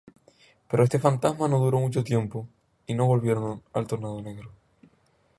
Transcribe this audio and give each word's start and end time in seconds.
Pero 0.69 0.83
este 0.83 0.97
Fantasma 0.97 1.47
no 1.47 1.59
duró 1.59 1.79
mucho 1.79 2.03
tiempo, 2.03 2.49
y 2.87 2.97
volvieron 2.97 3.61
al 3.71 3.85
Tornado 3.85 4.19
negro. 4.19 4.51